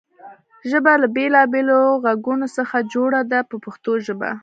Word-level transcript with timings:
ژبه 0.69 0.93
له 1.01 1.07
بېلابېلو 1.15 1.79
غږونو 2.03 2.47
څخه 2.57 2.77
جوړه 2.93 3.21
ده 3.31 3.39
په 3.49 3.55
پښتو 3.63 3.91
ژبه. 4.05 4.31